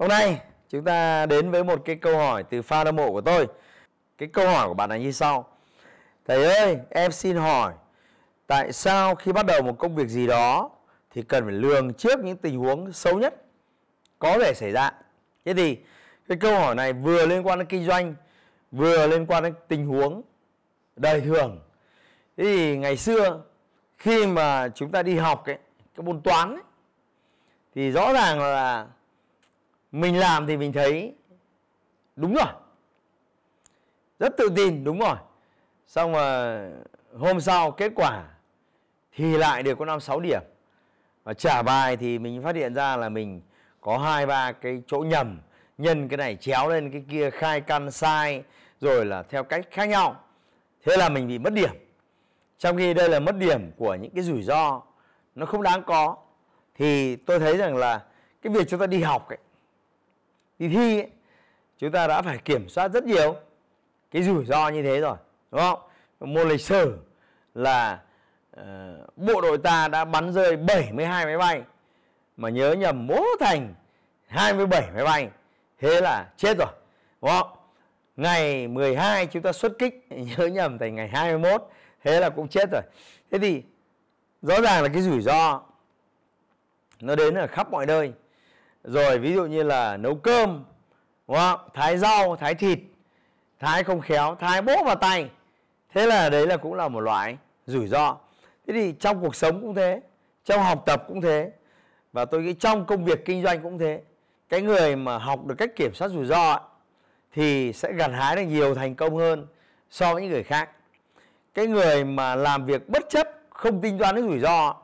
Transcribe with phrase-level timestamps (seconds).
[0.00, 3.20] Hôm nay chúng ta đến với một cái câu hỏi từ fan hâm mộ của
[3.20, 3.46] tôi.
[4.18, 5.48] Cái câu hỏi của bạn là như sau.
[6.26, 7.72] Thầy ơi, em xin hỏi
[8.46, 10.70] tại sao khi bắt đầu một công việc gì đó
[11.10, 13.34] thì cần phải lường trước những tình huống xấu nhất
[14.18, 14.90] có thể xảy ra.
[15.44, 15.78] Thế thì
[16.28, 18.14] cái câu hỏi này vừa liên quan đến kinh doanh,
[18.72, 20.22] vừa liên quan đến tình huống
[20.96, 21.60] đời thường.
[22.36, 23.40] Thế thì ngày xưa
[23.98, 25.58] khi mà chúng ta đi học cái
[25.96, 26.62] cái môn toán ấy,
[27.74, 28.86] thì rõ ràng là
[29.92, 31.14] mình làm thì mình thấy
[32.16, 32.52] đúng rồi.
[34.18, 35.16] Rất tự tin, đúng rồi.
[35.86, 36.58] Xong mà
[37.18, 38.24] hôm sau kết quả
[39.14, 40.42] thì lại được có năm sáu điểm.
[41.24, 43.40] Và trả bài thì mình phát hiện ra là mình
[43.80, 45.40] có hai, ba cái chỗ nhầm.
[45.78, 48.42] Nhân cái này chéo lên, cái kia khai căn sai,
[48.80, 50.24] rồi là theo cách khác nhau.
[50.84, 51.70] Thế là mình bị mất điểm.
[52.58, 54.82] Trong khi đây là mất điểm của những cái rủi ro
[55.34, 56.16] nó không đáng có,
[56.74, 58.04] thì tôi thấy rằng là
[58.42, 59.38] cái việc chúng ta đi học ấy
[60.60, 61.10] đi thi ấy,
[61.78, 63.36] chúng ta đã phải kiểm soát rất nhiều
[64.10, 65.16] cái rủi ro như thế rồi
[65.50, 65.80] đúng không?
[66.20, 66.98] Môn lịch sử
[67.54, 68.00] là
[68.60, 68.62] uh,
[69.16, 71.62] bộ đội ta đã bắn rơi 72 máy bay
[72.36, 73.74] mà nhớ nhầm bố thành
[74.26, 75.28] 27 máy bay
[75.78, 76.72] thế là chết rồi
[77.22, 77.48] đúng không?
[78.16, 81.68] Ngày 12 chúng ta xuất kích nhớ nhầm thành ngày 21
[82.04, 82.82] thế là cũng chết rồi.
[83.30, 83.62] Thế thì
[84.42, 85.62] rõ ràng là cái rủi ro
[87.00, 88.12] nó đến ở khắp mọi nơi
[88.84, 90.64] rồi ví dụ như là nấu cơm
[91.28, 91.60] đúng không?
[91.74, 92.78] thái rau thái thịt
[93.58, 95.30] thái không khéo thái bố vào tay
[95.94, 98.16] thế là đấy là cũng là một loại rủi ro
[98.66, 100.00] thế thì trong cuộc sống cũng thế
[100.44, 101.50] trong học tập cũng thế
[102.12, 104.00] và tôi nghĩ trong công việc kinh doanh cũng thế
[104.48, 106.60] cái người mà học được cách kiểm soát rủi ro ấy,
[107.32, 109.46] thì sẽ gặt hái được nhiều thành công hơn
[109.90, 110.70] so với những người khác
[111.54, 114.74] cái người mà làm việc bất chấp không tính toán đến rủi ro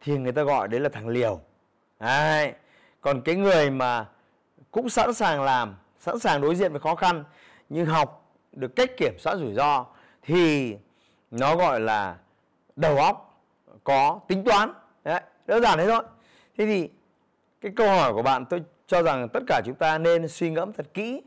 [0.00, 1.40] thì người ta gọi đấy là thằng liều
[2.00, 2.52] đấy
[3.02, 4.06] còn cái người mà
[4.70, 7.24] cũng sẵn sàng làm, sẵn sàng đối diện với khó khăn,
[7.68, 9.86] nhưng học được cách kiểm soát rủi ro,
[10.22, 10.76] thì
[11.30, 12.16] nó gọi là
[12.76, 13.40] đầu óc
[13.84, 14.72] có tính toán.
[15.04, 16.02] Đấy, đơn giản thế thôi.
[16.58, 16.90] Thế thì
[17.60, 20.72] cái câu hỏi của bạn tôi cho rằng tất cả chúng ta nên suy ngẫm
[20.72, 21.22] thật kỹ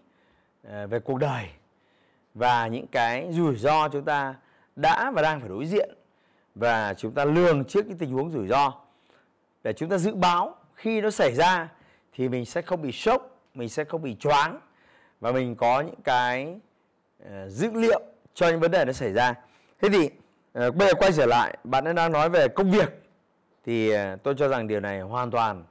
[0.69, 1.49] à, về cuộc đời
[2.33, 4.35] và những cái rủi ro chúng ta
[4.75, 5.89] đã và đang phải đối diện.
[6.55, 8.73] Và chúng ta lường trước những tình huống rủi ro
[9.63, 11.67] để chúng ta dự báo khi nó xảy ra
[12.15, 14.59] thì mình sẽ không bị sốc mình sẽ không bị choáng.
[15.19, 16.55] Và mình có những cái
[17.23, 18.01] uh, dữ liệu
[18.33, 19.33] cho những vấn đề nó xảy ra.
[19.81, 20.05] Thế thì
[20.67, 23.03] uh, bây giờ quay trở lại bạn đang nói về công việc.
[23.65, 25.63] Thì uh, tôi cho rằng điều này hoàn toàn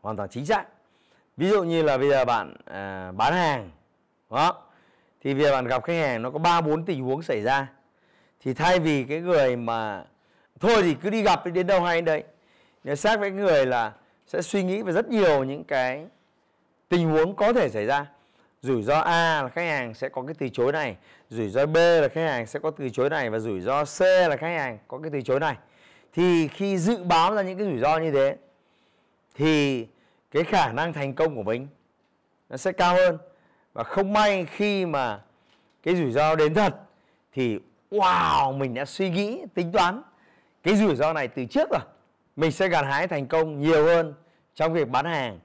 [0.00, 0.64] hoàn toàn chính xác.
[1.36, 2.56] Ví dụ như là bây giờ bạn
[3.16, 3.70] bán hàng
[4.30, 4.62] đó.
[5.22, 7.66] Thì bây giờ bạn gặp khách hàng nó có ba bốn tình huống xảy ra.
[8.40, 10.04] Thì thay vì cái người mà
[10.60, 12.24] thôi thì cứ đi gặp đến đâu hay đến đấy.
[12.84, 13.92] Nhớ xác với người là
[14.26, 16.06] sẽ suy nghĩ về rất nhiều những cái
[16.88, 18.06] tình huống có thể xảy ra.
[18.62, 20.96] Rủi ro A là khách hàng sẽ có cái từ chối này,
[21.28, 24.00] rủi ro B là khách hàng sẽ có từ chối này và rủi ro C
[24.00, 25.56] là khách hàng có cái từ chối này.
[26.12, 28.36] Thì khi dự báo ra những cái rủi ro như thế,
[29.34, 29.86] thì
[30.30, 31.68] cái khả năng thành công của mình
[32.50, 33.18] nó sẽ cao hơn.
[33.72, 35.20] Và không may khi mà
[35.82, 36.74] cái rủi ro đến thật,
[37.32, 37.58] thì,
[37.90, 40.02] wow, mình đã suy nghĩ, tính toán
[40.62, 41.80] cái rủi ro này từ trước rồi
[42.36, 44.14] mình sẽ gặt hái thành công nhiều hơn
[44.54, 45.38] trong việc bán hàng.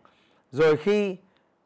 [0.52, 1.16] Rồi khi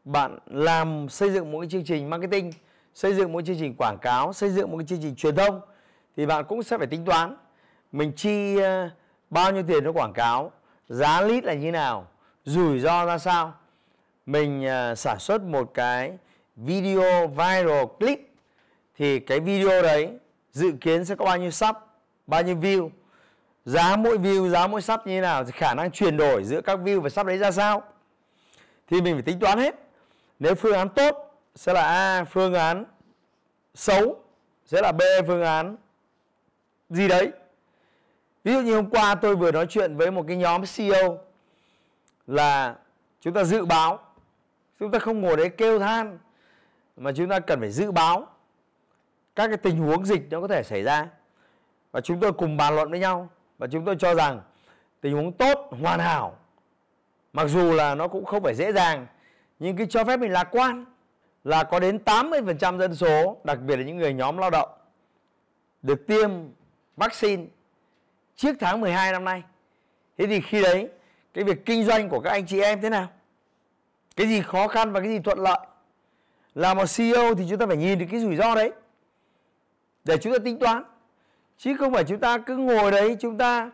[0.06, 2.52] bạn làm xây dựng một cái chương trình marketing,
[2.94, 5.62] xây dựng một chương trình quảng cáo, xây dựng một cái chương trình truyền thông,
[6.18, 7.36] thì bạn cũng sẽ phải tính toán
[7.92, 8.90] mình chi ờ,
[9.30, 10.52] bao nhiêu tiền cho quảng cáo,
[10.90, 12.08] giá lít là như nào,
[12.46, 13.54] rủi ro ra sao.
[14.26, 16.18] Mình ờ, sản xuất một cái
[16.56, 18.20] video viral clip,
[18.98, 20.18] thì cái video đấy
[20.52, 21.76] dự kiến sẽ có bao nhiêu sub,
[22.28, 22.90] bao nhiêu view
[23.66, 26.62] giá mỗi view, giá mỗi sub như thế nào thì khả năng chuyển đổi giữa
[26.62, 27.84] các view và sub đấy ra sao?
[28.88, 29.76] Thì mình phải tính toán hết.
[30.40, 32.86] Nếu phương án tốt sẽ là a, phương án
[33.76, 34.20] xấu
[34.66, 35.78] sẽ là b, phương án
[36.90, 37.32] gì đấy?
[38.44, 41.20] Ví dụ như hôm qua tôi vừa nói chuyện với một cái nhóm CEO
[42.28, 42.76] là
[43.22, 44.00] chúng ta dự báo,
[44.80, 46.20] chúng ta không ngồi đấy kêu than,
[46.98, 48.28] mà chúng ta cần phải dự báo
[49.36, 51.08] các cái tình huống dịch nó có thể xảy ra.
[51.92, 54.42] Và chúng tôi cùng bàn luận với nhau và chúng tôi cho rằng
[55.02, 56.38] tình huống tốt, hoàn hảo,
[57.34, 59.08] mặc dù là nó cũng không phải dễ dàng,
[59.60, 60.86] nhưng cái cho phép mình lạc quan
[61.44, 64.70] là có đến 80% dân số, đặc biệt là những người nhóm lao động,
[65.82, 66.32] được tiêm
[66.98, 67.46] vaccine
[68.36, 69.44] trước tháng 12 năm nay.
[70.18, 70.90] Thế thì khi đấy,
[71.34, 73.08] cái việc kinh doanh của các anh chị em thế nào?
[74.16, 75.60] Cái gì khó khăn và cái gì thuận lợi?
[76.56, 78.72] Là một CEO thì chúng ta phải nhìn được cái rủi ro đấy
[80.04, 80.84] để chúng ta tính toán
[81.58, 83.72] chứ không phải chúng ta cứ ngồi đấy chúng ta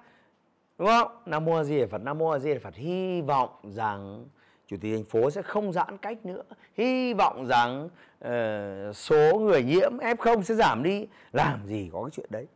[0.77, 1.11] đúng không?
[1.25, 4.25] Nam mô a di đà phật nam mô a di đà phật hy vọng rằng
[4.67, 6.43] chủ tịch thành phố sẽ không giãn cách nữa.
[6.77, 7.89] Hy vọng rằng
[8.25, 11.07] uh, số người nhiễm f0 sẽ giảm đi.
[11.31, 12.47] Làm gì có cái chuyện đấy?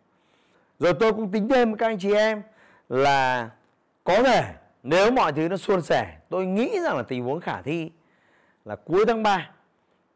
[0.80, 2.42] Rồi tôi cũng tính thêm các anh chị em
[2.90, 3.50] là
[4.04, 4.54] có thể
[4.84, 7.92] nếu mọi thứ nó suôn sẻ tôi nghĩ rằng là tình huống khả thi
[8.66, 9.50] là cuối tháng 3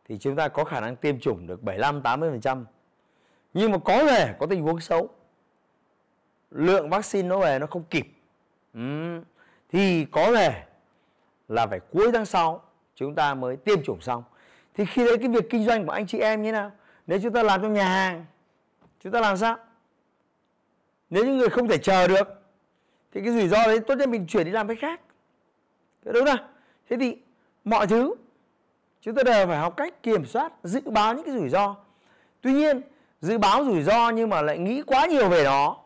[0.07, 2.63] thì chúng ta có khả năng tiêm chủng được 75 80%.
[3.57, 5.09] Nhưng mà có thể có tình huống xấu.
[6.51, 8.07] Lượng vaccine nó về nó không kịp.
[8.73, 9.21] Ừ.
[9.71, 10.63] Thì có thể
[11.47, 12.63] là phải cuối tháng sau
[12.95, 14.23] chúng ta mới tiêm chủng xong.
[14.73, 16.71] Thì khi đấy cái việc kinh doanh của anh chị em như thế nào?
[17.07, 18.25] Nếu chúng ta làm trong nhà hàng,
[19.03, 19.57] chúng ta làm sao?
[21.09, 22.27] Nếu những người không thể chờ được
[23.11, 25.01] thì cái rủi ro đấy tốt nhất mình chuyển đi làm cái khác.
[26.03, 26.39] Đúng không?
[26.89, 27.17] Thế thì
[27.63, 28.15] mọi thứ
[29.01, 31.75] chúng ta đều phải học cách kiểm soát dự báo những cái rủi ro
[32.41, 32.81] tuy nhiên
[33.21, 35.77] dự báo rủi ro nhưng mà lại nghĩ quá nhiều về nó.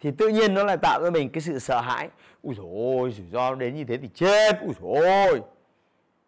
[0.00, 2.08] Thì tự nhiên nó lại tạo ra mình cái sự sợ hãi.
[2.42, 4.60] Ui dồi rủi ro đến như thế thì chết.
[4.60, 5.42] Ui dồi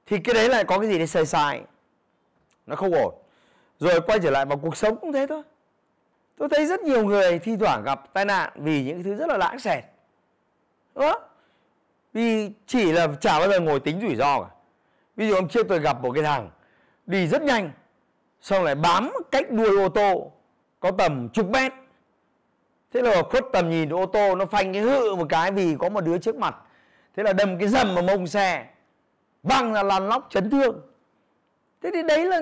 [0.07, 1.63] thì cái đấy lại có cái gì để sai sai?
[2.67, 3.15] Nó không ổn.
[3.79, 5.43] Rồi quay trở lại vào cuộc sống cũng thế thôi.
[6.37, 9.29] Tôi thấy rất nhiều người thi thoảng gặp tai nạn vì những cái thứ rất
[9.29, 9.85] là lãng xẹt.
[10.95, 11.23] Đúng không?
[12.13, 14.49] Vì chỉ là chả bao giờ ngồi tính rủi ro cả.
[15.17, 16.51] Ví dụ hôm trước tôi gặp một cái thằng,
[17.07, 17.71] đi rất nhanh,
[18.41, 20.33] xong lại bám cách đuôi ô tô
[20.81, 21.73] có tầm chục mét.
[22.93, 25.89] Thế là khuất tầm nhìn ô tô nó phanh cái hự một cái vì có
[25.89, 26.57] một đứa trước mặt.
[27.17, 28.67] Thế là đâm cái dầm vào mông xe.
[29.43, 30.81] Văng là lăn lóc chấn thương.
[31.83, 32.41] Thế thì đấy là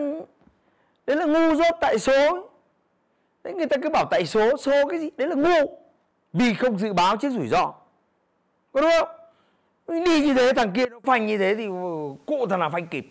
[1.06, 2.49] đấy là ngu dốt tại số.
[3.45, 5.11] Đấy, người ta cứ bảo tại số số cái gì?
[5.17, 5.79] Đấy là ngu.
[6.33, 7.75] Vì không dự báo trước rủi ro.
[8.73, 9.09] Có đúng không?
[10.05, 12.87] Đi như thế, thằng kia nó phanh như thế thì ừ, cụ thằng nào phanh
[12.87, 13.06] kịp?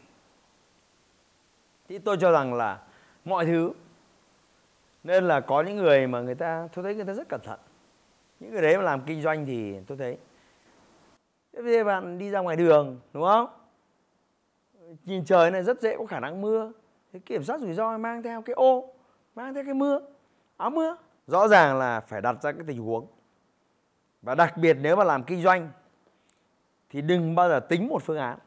[1.89, 2.79] Thì tôi cho rằng là
[3.25, 3.73] mọi thứ.
[5.03, 7.59] Nên là có những người mà người ta, tôi thấy người ta rất cẩn thận.
[8.39, 10.17] Những người đấy mà làm kinh doanh thì tôi thấy,
[11.53, 13.49] thế bây giờ bạn đi ra ngoài đường đúng không?
[15.05, 16.71] Nhìn trời này rất dễ có khả năng mưa.
[17.13, 18.93] Thế kiểm soát rủi ro mang theo cái ô,
[19.35, 19.99] mang theo cái mưa,
[20.57, 20.95] áo mưa.
[21.27, 23.07] Rõ ràng là phải đặt ra cái tình huống.
[24.21, 25.69] Và đặc biệt nếu mà làm kinh doanh
[26.89, 28.37] thì đừng bao giờ tính một phương án.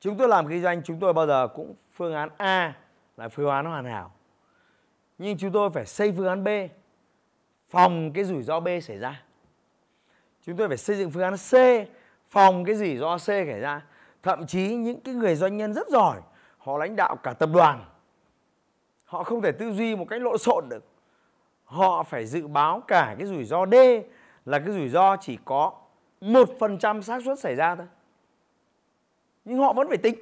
[0.00, 2.74] Chúng tôi làm kinh doanh, chúng tôi bao giờ cũng phương án A
[3.16, 4.12] là phương án hoàn hảo.
[5.18, 6.48] Nhưng chúng tôi phải xây phương án B,
[7.68, 9.22] phòng cái rủi ro B xảy ra.
[10.42, 11.52] Chúng tôi phải xây dựng phương án C,
[12.28, 13.82] phòng cái rủi ro C xảy ra.
[14.22, 16.20] Thậm chí những cái người doanh nhân rất giỏi,
[16.58, 17.84] họ lãnh đạo cả tập đoàn.
[19.04, 20.84] Họ không thể tư duy một cách lộn xộn được.
[21.64, 23.74] Họ phải dự báo cả cái rủi ro D
[24.44, 25.72] là cái rủi ro chỉ có
[26.20, 27.86] một phần trăm xác suất xảy ra thôi.
[29.44, 30.14] Nhưng họ vẫn phải tính.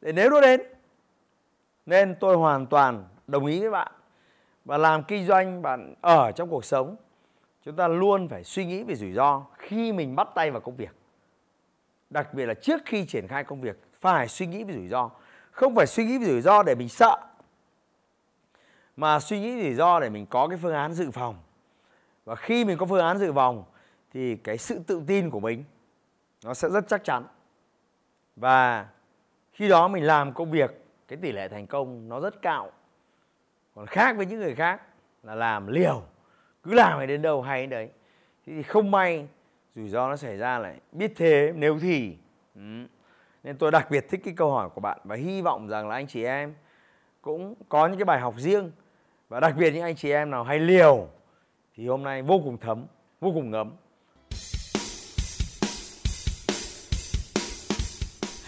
[0.00, 0.60] Để nếu nó đến
[1.90, 3.92] nên tôi hoàn toàn đồng ý với bạn
[4.64, 6.96] và làm kinh doanh bạn ở trong cuộc sống,
[7.64, 10.76] chúng ta luôn phải suy nghĩ về rủi ro khi mình bắt tay vào công
[10.76, 10.96] việc.
[12.10, 15.10] Đặc biệt là trước khi triển khai công việc, phải suy nghĩ về rủi ro.
[15.50, 17.16] Không phải suy nghĩ về rủi ro để mình sợ,
[18.96, 21.38] mà suy nghĩ rủi ro để mình có cái phương án dự phòng.
[22.24, 23.64] Và khi mình có phương án dự phòng,
[24.12, 25.64] thì cái sự tự tin của mình
[26.44, 27.24] nó sẽ rất chắc chắn.
[28.36, 28.88] Và
[29.52, 32.70] khi đó mình làm công việc cái tỷ lệ thành công nó rất cao.
[33.74, 34.82] Còn khác với những người khác
[35.22, 36.02] là làm liều,
[36.62, 37.88] cứ làm hay đến đâu hay đến đấy.
[38.46, 39.28] Thì không may,
[39.74, 40.80] rủi ro nó xảy ra lại.
[40.92, 42.16] Biết thế nếu thì
[42.54, 42.60] ừ.
[43.42, 45.94] nên tôi đặc biệt thích cái câu hỏi của bạn và hy vọng rằng là
[45.94, 46.54] anh chị em
[47.22, 48.70] cũng có những cái bài học riêng.
[49.28, 51.08] Và đặc biệt những anh chị em nào hay liều
[51.74, 52.86] thì hôm nay vô cùng thấm,
[53.20, 53.72] vô cùng ngấm.